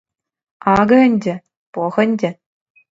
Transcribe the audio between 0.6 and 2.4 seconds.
Акӑ ӗнтӗ, пӑх ӗнтӗ.